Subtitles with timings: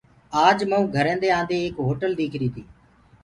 [0.45, 2.67] آج مئون گھرينٚدي آ نٚدي ايڪ هوٽل ديٚکريٚ تيٚ